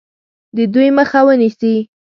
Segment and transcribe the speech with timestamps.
[0.55, 1.75] د دوی مخه ونیسي.